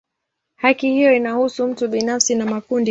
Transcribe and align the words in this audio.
Haki 0.55 0.89
hiyo 0.93 1.13
inahusu 1.15 1.67
mtu 1.67 1.87
binafsi 1.87 2.35
na 2.35 2.45
makundi 2.45 2.67
pia. 2.75 2.79